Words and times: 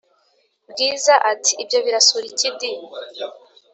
Bwiza 0.71 1.13
ati"ibyo 1.31 1.77
birasura 1.85 2.25
iki 2.31 2.49
di! 2.59 2.71